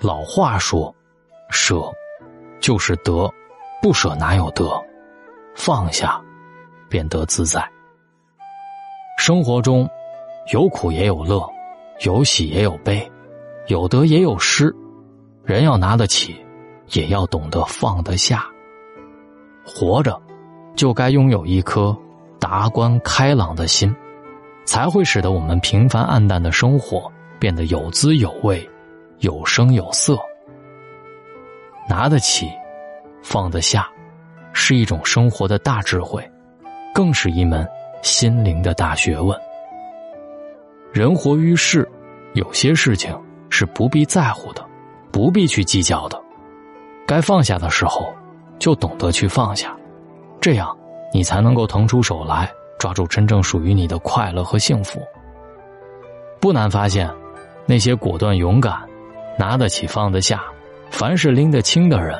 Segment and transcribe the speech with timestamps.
[0.00, 0.94] 老话说
[1.50, 1.82] ：“舍
[2.58, 3.30] 就是得，
[3.82, 4.64] 不舍哪有得？
[5.54, 6.20] 放下，
[6.88, 7.62] 便得自在。”
[9.18, 9.86] 生活中，
[10.52, 11.46] 有苦也有乐，
[12.00, 13.10] 有喜也有悲，
[13.66, 14.74] 有得也有失。
[15.44, 16.42] 人要拿得起，
[16.92, 18.46] 也要懂得放得下。
[19.62, 20.18] 活着，
[20.74, 21.94] 就该拥有一颗
[22.38, 23.94] 达观开朗的心，
[24.70, 28.64] 才会使得我们平凡暗淡的生活变得有滋有味。
[29.18, 30.16] 有声有色，
[31.88, 32.48] 拿得起，
[33.20, 33.90] 放得下，
[34.52, 36.24] 是一种生活的大智慧，
[36.94, 37.68] 更是一门
[38.00, 39.36] 心灵的大学问。
[40.92, 41.86] 人活于世，
[42.34, 44.64] 有些事情是不必在乎的，
[45.10, 46.16] 不必去计较的。
[47.08, 48.14] 该放下的时候，
[48.60, 49.76] 就懂得去放下，
[50.40, 50.74] 这样
[51.12, 52.48] 你才能够腾出手来，
[52.80, 55.00] 抓住真正属于你的快乐和幸福。
[56.40, 57.08] 不难发现，
[57.66, 58.74] 那些果断勇敢。
[59.38, 60.42] 拿得起放得下，
[60.90, 62.18] 凡事拎得清的人，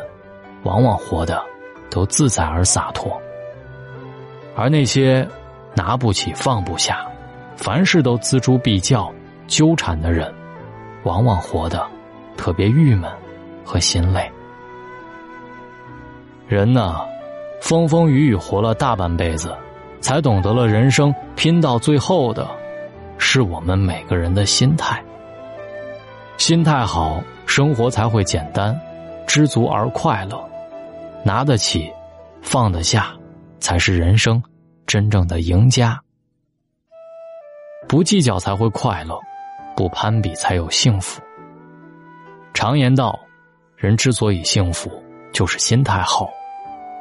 [0.62, 1.42] 往往活得
[1.90, 3.10] 都自在而洒脱；
[4.56, 5.28] 而那些
[5.74, 7.06] 拿不起放不下，
[7.56, 9.12] 凡事都锱铢必较、
[9.46, 10.32] 纠缠的人，
[11.02, 11.86] 往往活得
[12.38, 13.10] 特别郁闷
[13.66, 14.30] 和心累。
[16.48, 17.00] 人呢，
[17.60, 19.54] 风风雨雨活了大半辈子，
[20.00, 22.48] 才懂得了人生拼到最后的，
[23.18, 25.02] 是我们每个人的心态。
[26.36, 28.78] 心态好，生活才会简单、
[29.26, 30.42] 知足而快乐。
[31.22, 31.92] 拿得起，
[32.40, 33.12] 放得下，
[33.58, 34.42] 才是人生
[34.86, 36.00] 真正的赢家。
[37.86, 39.20] 不计较才会快乐，
[39.76, 41.20] 不攀比才有幸福。
[42.54, 43.18] 常言道：
[43.76, 44.90] 人之所以幸福，
[45.32, 46.26] 就是心态好；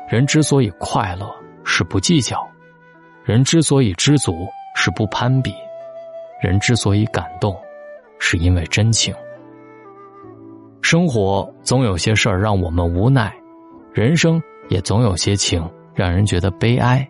[0.09, 1.33] 人之所以快乐，
[1.63, 2.37] 是不计较；
[3.29, 5.51] 人之所以知足，是不攀比；
[6.41, 7.55] 人之所以感动，
[8.17, 9.13] 是因为真情。
[10.81, 13.31] 生活总有些事儿让我们无奈，
[13.93, 17.07] 人生也总有些情让人觉得悲哀。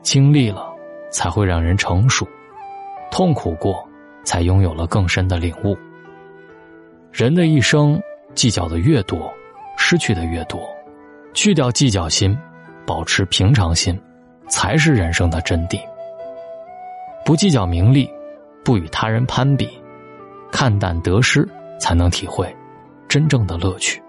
[0.00, 0.66] 经历了，
[1.10, 2.24] 才会让人成熟；
[3.10, 3.86] 痛苦过，
[4.24, 5.76] 才拥有了更深的领悟。
[7.12, 8.02] 人的一生，
[8.34, 9.30] 计较的越多，
[9.76, 10.58] 失去的越多。
[11.34, 12.34] 去掉计较心，
[12.86, 14.00] 保持平常心，
[14.54, 15.80] 才是人生的真谛。
[17.24, 18.08] 不计较名利，
[18.64, 19.68] 不与他人攀比，
[20.52, 21.44] 看淡得失，
[21.80, 22.54] 才能体会。
[23.08, 24.00] 真正的乐趣，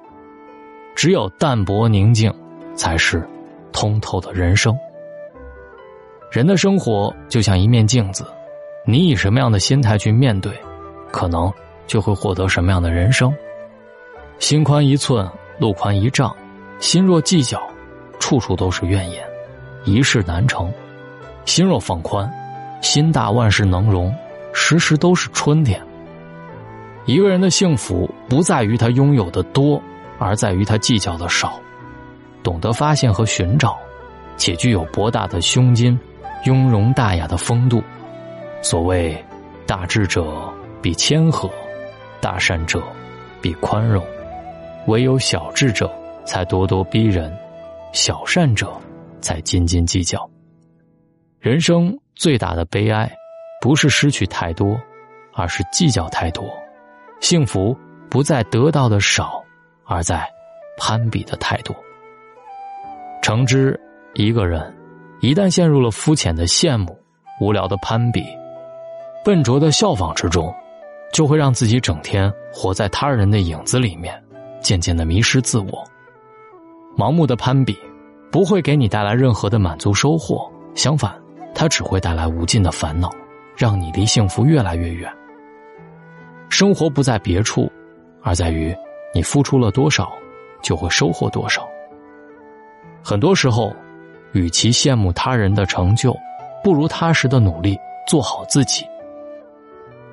[0.95, 2.31] 只有淡泊宁静，
[2.75, 3.27] 才是
[3.71, 4.77] 通透的人生。
[6.31, 8.23] 人的生活就像一面镜子，
[8.85, 10.53] 你以什么样的心态去面对，
[11.11, 11.51] 可能
[11.87, 13.33] 就会获得什么样的人生。
[14.37, 15.27] 心宽一寸，
[15.57, 16.35] 路宽一丈，
[16.77, 17.59] 心若计较，
[18.19, 19.27] 处处都是怨言，
[19.85, 20.67] 一事难成；
[21.45, 22.29] 心若放宽，
[22.81, 24.13] 心大万事能容，
[24.51, 25.81] 时时都是春天。
[27.05, 29.79] 一个人的幸福不在于他拥有的多，
[30.17, 31.59] 而在于他计较的少，
[32.41, 33.77] 懂得发现和寻找，
[34.37, 35.97] 且具有博大的胸襟、
[36.45, 37.83] 雍容大雅的风度。
[38.63, 39.23] 所谓
[39.67, 41.47] “大智者必谦和，
[42.19, 42.81] 大善者
[43.39, 44.03] 必宽容”，
[44.87, 45.91] 唯有小智者
[46.25, 47.31] 才咄咄逼人，
[47.93, 48.71] 小善者
[49.25, 50.29] 才斤斤计较。
[51.39, 53.11] 人生最大的悲哀，
[53.59, 54.79] 不是失去太多，
[55.33, 56.47] 而是计较太多。
[57.21, 57.75] 幸福
[58.07, 59.43] 不在得到的少，
[59.83, 60.29] 而在
[60.77, 61.75] 攀比的太多。
[63.23, 63.79] 诚知
[64.13, 64.61] 一个人
[65.21, 66.95] 一旦陷入了肤浅的羡慕、
[67.41, 68.23] 无聊的攀比、
[69.23, 70.53] 笨拙的效仿之中，
[71.11, 74.23] 就会让自己整天活在他人的影子里面，
[74.61, 75.83] 渐渐的迷失自我。
[76.95, 77.75] 盲目的攀比
[78.35, 81.17] 不会给你带来任何的满足收获，相反，
[81.53, 83.09] 它只会带来无尽的烦恼，
[83.55, 85.09] 让你离幸福越来越远。
[86.49, 87.71] 生活不在别处，
[88.21, 88.75] 而在于
[89.13, 90.11] 你付出了多少，
[90.61, 91.65] 就会收获多少。
[93.01, 93.73] 很多时候，
[94.33, 96.13] 与其羡慕他人的成就，
[96.61, 98.85] 不如踏实的努力做好自己。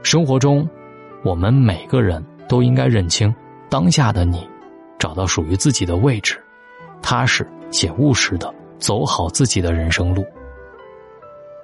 [0.04, 0.64] 生活中，
[1.24, 3.34] 我们每个人都应该认清
[3.68, 4.48] 当下的你，
[4.96, 6.40] 找到属于自己的位置，
[7.02, 10.24] 踏实且务实的走好自己的人生路。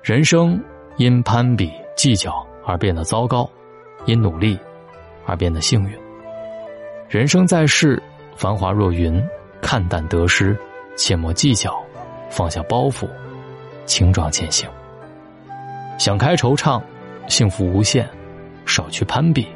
[0.02, 0.60] 人生
[0.96, 3.48] 因攀比计较而变得糟糕，
[4.06, 4.58] 因努力。
[5.30, 5.90] 而变得幸运。
[7.06, 8.02] 人生在世，
[8.34, 9.22] 繁华若云，
[9.60, 10.56] 看淡得失，
[10.96, 11.78] 切莫计较，
[12.30, 13.06] 放下包袱，
[13.84, 14.66] 轻装前行。
[15.98, 16.80] 想开惆怅，
[17.26, 18.08] 幸福无限，
[18.64, 19.46] 少去攀比，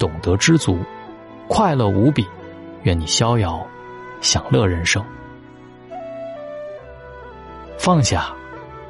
[0.00, 0.80] 懂得知足，
[1.46, 2.26] 快乐无比。
[2.82, 3.64] 愿你逍遥，
[4.20, 5.00] 享乐人生。
[7.84, 8.34] 放下，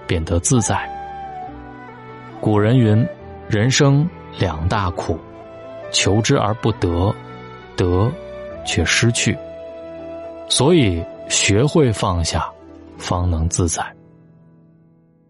[0.06, 0.88] 变得自在。
[2.40, 3.04] 古人云
[3.50, 4.08] ：“人生
[4.38, 5.18] 两大苦，
[5.90, 7.12] 求之而不得，
[7.74, 8.08] 得
[8.64, 9.36] 却失去。”
[10.48, 12.48] 所以，学会放下，
[12.96, 13.84] 方能自在。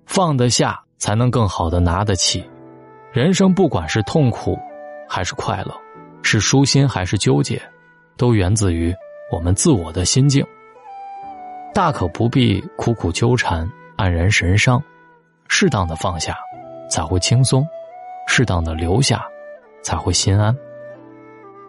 [0.05, 2.47] 放得下，才能更好的拿得起。
[3.15, 4.59] 人生不管是痛苦，
[5.09, 5.75] 还是快乐，
[6.21, 7.63] 是舒心还是纠结，
[8.19, 8.95] 都源自于
[9.33, 10.47] 我们自我的心境。
[11.75, 14.81] 大可不必苦苦纠缠，黯然神伤。
[15.49, 16.37] 适当的放下，
[16.89, 17.65] 才会轻松；
[18.29, 19.27] 适当的留下，
[19.83, 20.57] 才会心安。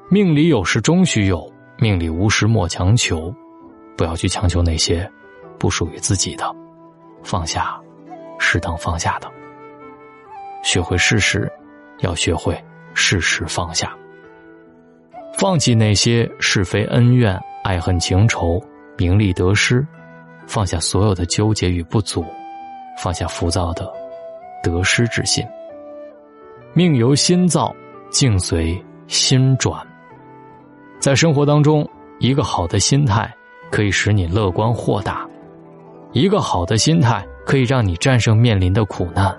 [0.08, 3.34] 命里有时终须有，命里无时莫强求。
[3.98, 5.10] 不要去强求那些
[5.58, 6.56] 不属于自己的，
[7.24, 7.76] 放下，
[8.38, 9.28] 适当放下的。
[10.62, 11.52] 学会适时，
[12.02, 12.56] 要学会
[12.94, 13.92] 适时放下。
[15.36, 18.62] 放弃那些是非恩怨、爱恨情仇、
[18.98, 19.86] 名利得失，
[20.48, 22.26] 放下所有的纠结与不足。
[22.98, 23.92] 放下浮躁的
[24.64, 25.46] 得失之心，
[26.74, 27.76] 命由心造，
[28.10, 29.86] 境随心转。
[30.98, 31.86] 在生活当中，
[32.20, 33.30] 一个好的心态
[33.70, 35.28] 可以使你乐观豁达；
[36.14, 39.30] 一个好的心态可以让你战胜面临的苦难；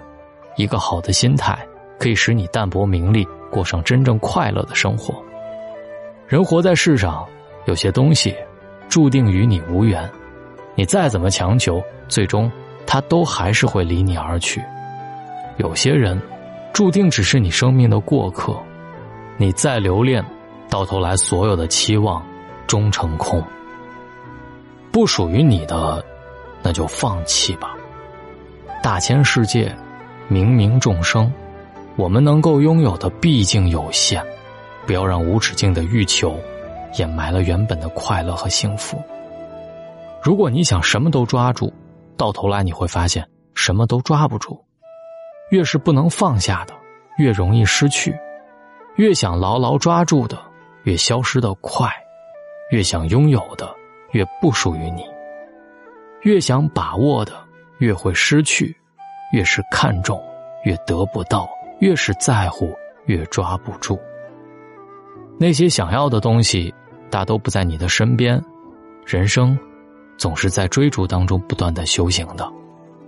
[0.57, 1.59] 一个好的心态
[1.99, 5.15] 可以使你淡泊名利，过上真正快乐的生活。
[6.29, 7.27] 人活在世上，
[7.65, 8.37] 有些东西
[8.87, 10.07] 注定与你无缘，
[10.77, 12.49] 你再怎么强求，最终。
[12.89, 14.63] 他都还是会离你而去。
[15.57, 16.23] 有些人，
[16.73, 18.57] 注定只是你生命的过客。
[19.37, 20.25] 你再留恋，
[20.71, 22.25] 到头来所有的期望
[22.65, 23.43] 终成空。
[24.93, 26.03] 不属于你的，
[26.63, 27.75] 那就放弃吧。
[28.85, 29.75] 大千世界，
[30.31, 31.31] 冥冥众生，
[31.97, 34.25] 我们能够拥有的毕竟有限。
[34.87, 36.39] 不要让无止境的欲求，
[37.01, 39.03] 掩埋了原本的快乐和幸福。
[40.27, 41.73] 如果你想什么都抓住。
[42.17, 43.25] 到头来你会发现
[43.55, 44.59] 什么都抓不住，
[45.51, 46.75] 越是不能放下的，
[47.17, 48.11] 越容易失去；
[48.97, 50.37] 越想牢牢抓住的，
[50.83, 51.89] 越消失的快；
[52.73, 53.73] 越想拥有的，
[54.11, 55.03] 越不属于你；
[56.23, 57.33] 越想把握的，
[57.79, 58.75] 越会失去；
[59.31, 60.21] 越是看重，
[60.65, 61.47] 越得不到；
[61.79, 62.75] 越是在乎，
[63.05, 63.97] 越抓不住。
[65.39, 66.75] 那些想要的东西，
[67.11, 68.43] 大都不在你的身边。
[69.05, 69.57] 人生。
[70.17, 72.51] 总是在追逐当中不断的修行的，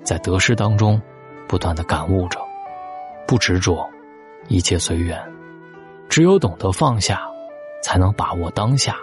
[0.02, 1.00] 在得失当中
[1.48, 2.38] 不断的感悟着，
[3.26, 3.88] 不执着，
[4.48, 5.18] 一切随缘。
[6.08, 7.22] 只有懂得放下，
[7.82, 8.96] 才能把握当下。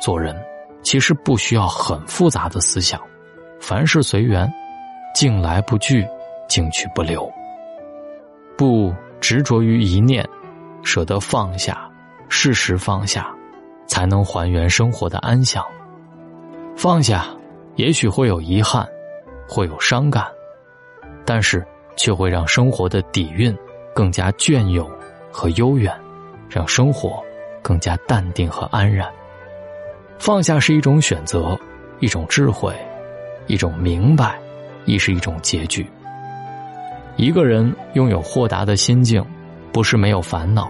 [0.00, 0.36] 做人
[0.82, 3.00] 其实不需要很复杂的思想，
[3.60, 4.50] 凡事随缘，
[5.14, 6.06] 境来不拒，
[6.48, 7.30] 境去不留。
[8.56, 10.28] 不执着于一念，
[10.82, 11.88] 舍得放下，
[12.28, 13.32] 适时放下，
[13.86, 15.64] 才能还原生活的安详。
[16.82, 17.28] 放下，
[17.76, 18.84] 也许会有遗憾，
[19.46, 20.26] 会有伤感，
[21.24, 21.64] 但是
[21.94, 23.56] 却会让生活的底蕴
[23.94, 24.90] 更加隽永
[25.30, 25.96] 和悠远，
[26.48, 27.22] 让生活
[27.62, 29.08] 更加淡定和安然。
[30.18, 31.56] 放下是一种选择，
[32.00, 32.74] 一种智慧，
[33.46, 34.36] 一种明白，
[34.84, 35.86] 亦是一种结局。
[37.14, 39.24] 一个人拥有豁达的心境，
[39.70, 40.68] 不是没有烦恼，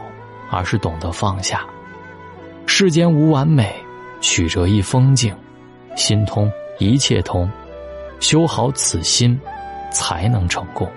[0.50, 1.64] 而是懂得放下。
[2.66, 3.74] 世间无完美，
[4.20, 5.34] 曲折亦风景。
[5.96, 7.50] 心通一切通，
[8.20, 9.38] 修好此心，
[9.90, 10.88] 才能成功。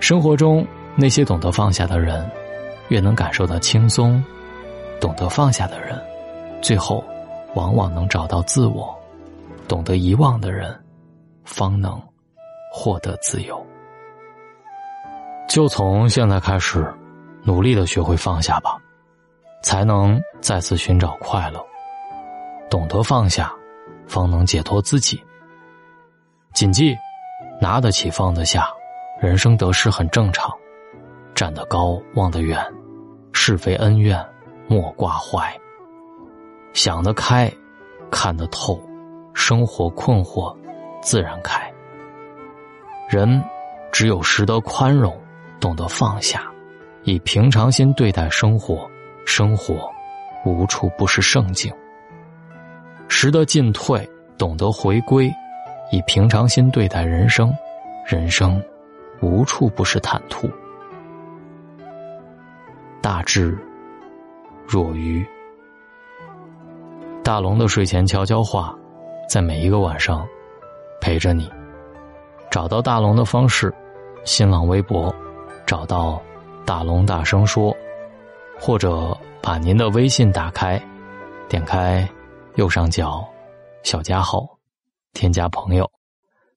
[0.00, 2.28] 生活中那些懂得放下的人，
[2.88, 4.22] 越能感受到轻松；
[5.00, 5.98] 懂得放下的人，
[6.60, 7.02] 最后
[7.54, 8.94] 往往能找到自我；
[9.66, 10.78] 懂得遗忘的人，
[11.44, 12.00] 方能
[12.70, 13.64] 获得自由。
[15.48, 16.92] 就从现在开始，
[17.44, 18.76] 努力的学会放下吧，
[19.62, 21.64] 才能再次寻找快乐。
[22.74, 23.54] 懂得放下，
[24.04, 25.22] 方能解脱自己。
[26.54, 26.92] 谨记，
[27.60, 28.66] 拿得起放得下，
[29.20, 30.52] 人生得失很正常。
[31.36, 32.60] 站得高望得远，
[33.32, 34.20] 是非恩怨
[34.66, 35.56] 莫挂怀。
[36.72, 37.48] 想得开，
[38.10, 38.82] 看得透，
[39.34, 40.52] 生活困惑
[41.00, 41.72] 自然开。
[43.08, 43.40] 人
[43.92, 45.16] 只有识得宽容，
[45.60, 46.52] 懂得放下，
[47.04, 48.90] 以平常心对待生活，
[49.24, 49.88] 生活
[50.44, 51.72] 无处不是圣境。
[53.24, 55.32] 识得进退，懂得回归，
[55.90, 57.50] 以平常心对待人生，
[58.04, 58.62] 人生
[59.22, 60.46] 无处不是坦途。
[63.00, 63.56] 大智
[64.66, 65.26] 若愚。
[67.22, 68.76] 大龙的睡前悄悄话，
[69.26, 70.28] 在每一个晚上
[71.00, 71.50] 陪着你。
[72.50, 73.72] 找到大龙的方式：
[74.24, 75.10] 新浪微博
[75.64, 76.20] 找到
[76.66, 77.74] 大龙大声说，
[78.60, 80.78] 或者把您的微信打开，
[81.48, 82.06] 点开。
[82.56, 83.26] 右上角
[83.82, 84.46] 小加号，
[85.12, 85.90] 添加朋友，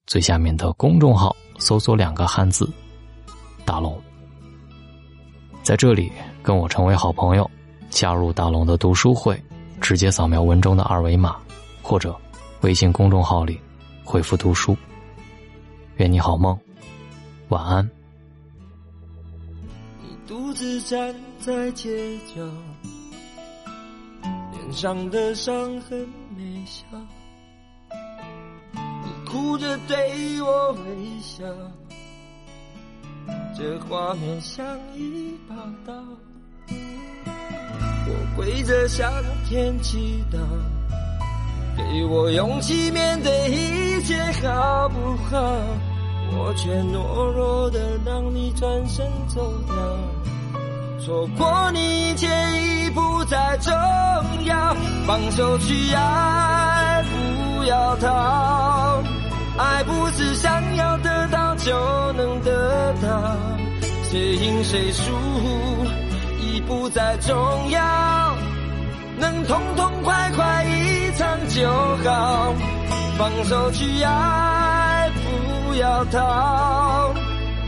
[0.06, 2.70] 最下面的公众号搜索两个汉字
[3.64, 4.00] 大龙。
[5.60, 7.50] 在这里跟我成为好朋友，
[7.90, 9.42] 加入大龙的读书会，
[9.80, 11.36] 直接扫描文中的二维码，
[11.82, 12.16] 或者
[12.60, 13.60] 微信公众号里
[14.04, 14.76] 回复“读书”。
[15.98, 16.56] 愿你好梦，
[17.48, 17.90] 晚安。
[20.00, 22.40] 你独自站在街角，
[24.68, 26.06] 脸上的伤痕
[26.36, 26.84] 没消。
[28.74, 29.96] 你哭着对
[30.42, 31.42] 我微笑，
[33.56, 35.54] 这画面像一把
[35.86, 35.94] 刀。
[36.70, 39.10] 我跪着向
[39.48, 40.36] 天祈祷，
[41.74, 45.40] 给我勇气面对一切，好不好？
[46.36, 49.74] 我却懦弱的让你转身走掉，
[51.08, 53.72] 错过你一切已不再重
[54.44, 57.02] 要，放手去爱，
[57.56, 59.02] 不要逃，
[59.56, 61.72] 爱不是想要得到就
[62.12, 63.08] 能得到，
[64.10, 65.10] 谁赢谁输
[66.42, 67.34] 已不再重
[67.70, 68.34] 要，
[69.18, 71.70] 能痛痛快快一场就
[72.04, 72.52] 好，
[73.16, 75.10] 放手去爱。
[75.70, 77.14] 不要逃，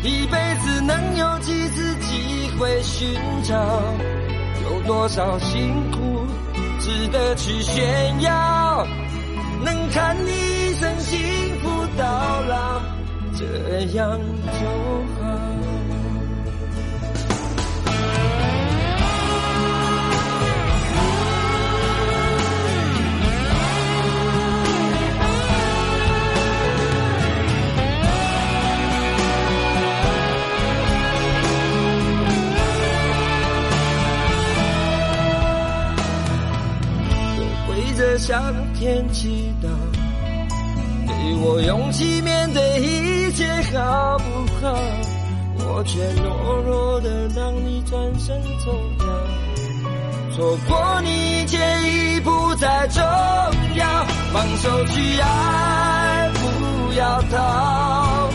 [0.03, 1.90] 一辈子能有几次
[2.61, 3.09] 会寻
[3.43, 3.57] 找？
[4.63, 6.27] 有多少辛苦
[6.79, 8.87] 值得去炫耀？
[9.65, 11.19] 能看你一生幸
[11.63, 12.05] 福到
[12.43, 12.83] 老，
[13.35, 14.21] 这样
[14.61, 14.67] 就
[15.23, 15.50] 好。
[38.21, 39.67] 向天祈祷，
[41.07, 41.13] 给
[41.43, 44.25] 我勇气面对一切，好不
[44.61, 44.79] 好？
[45.57, 49.07] 我却懦弱的让你转身走掉，
[50.37, 51.09] 错过你
[51.43, 53.03] 一切已不再重
[53.75, 58.29] 要，放手去爱，不要逃，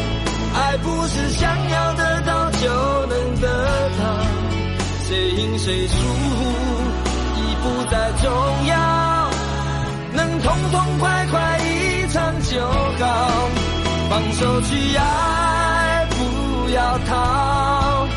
[0.56, 4.04] 爱不是想要得到就能得到，
[5.08, 5.96] 谁赢谁输
[7.38, 8.95] 已不再重要。
[10.46, 13.04] 痛痛快快一场就好，
[14.12, 18.08] 放手去爱，不要逃。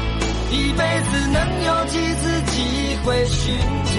[0.51, 3.57] 一辈子能有几次机会寻
[3.87, 3.97] 找？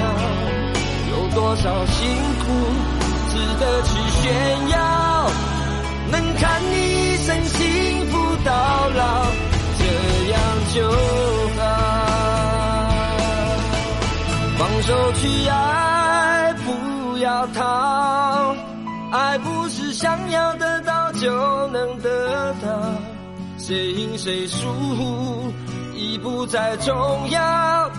[1.10, 2.08] 有多少辛
[2.46, 2.46] 苦
[3.32, 3.90] 值得去
[4.22, 4.78] 炫耀？
[6.12, 6.76] 能看你
[7.14, 8.14] 一生幸福
[8.46, 8.52] 到
[8.96, 9.26] 老，
[9.80, 9.84] 这
[10.30, 10.40] 样
[10.76, 10.78] 就
[11.58, 11.62] 好。
[14.60, 16.68] 放手去爱，不。
[17.20, 17.99] 要逃，
[20.00, 22.70] 想要得到就能得到，
[23.58, 24.66] 谁赢谁输
[25.94, 27.92] 已不再重要，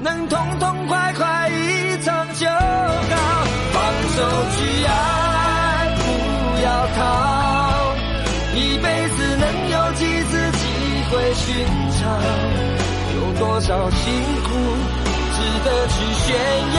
[0.00, 3.44] 能痛痛快快一场就好，
[3.74, 4.22] 放手
[4.56, 7.92] 去爱，不要逃，
[8.54, 10.64] 一辈子能有几次机
[11.10, 11.46] 会寻
[12.00, 12.08] 找，
[13.16, 14.00] 有多少辛
[14.44, 14.48] 苦
[15.34, 15.94] 值得去
[16.24, 16.26] 炫